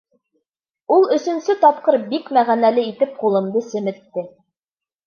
Ул 0.95 1.05
өсөнсө 1.17 1.57
тапҡыр 1.65 1.99
бик 2.15 2.35
мәғәнәле 2.39 2.89
итеп 2.95 3.17
ҡулымды 3.23 3.67
семетте. 3.71 4.31